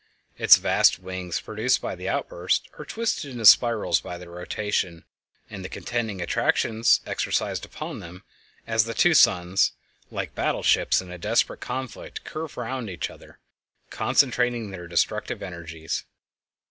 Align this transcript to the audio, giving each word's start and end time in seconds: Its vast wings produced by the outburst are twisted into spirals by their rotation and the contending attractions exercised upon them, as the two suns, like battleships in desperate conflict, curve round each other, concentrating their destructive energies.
Its 0.35 0.57
vast 0.57 0.97
wings 0.97 1.39
produced 1.39 1.79
by 1.79 1.93
the 1.93 2.09
outburst 2.09 2.67
are 2.79 2.85
twisted 2.85 3.29
into 3.29 3.45
spirals 3.45 4.01
by 4.01 4.17
their 4.17 4.31
rotation 4.31 5.05
and 5.47 5.63
the 5.63 5.69
contending 5.69 6.19
attractions 6.23 7.01
exercised 7.05 7.65
upon 7.65 7.99
them, 7.99 8.23
as 8.65 8.85
the 8.85 8.95
two 8.95 9.13
suns, 9.13 9.73
like 10.09 10.33
battleships 10.33 11.03
in 11.03 11.15
desperate 11.19 11.61
conflict, 11.61 12.23
curve 12.23 12.57
round 12.57 12.89
each 12.89 13.11
other, 13.11 13.37
concentrating 13.91 14.71
their 14.71 14.87
destructive 14.87 15.43
energies. 15.43 16.03